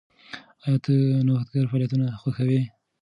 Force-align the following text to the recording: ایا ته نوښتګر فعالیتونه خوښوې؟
ایا 0.63 0.77
ته 0.85 0.93
نوښتګر 1.25 1.65
فعالیتونه 1.69 2.05
خوښوې؟ 2.21 2.61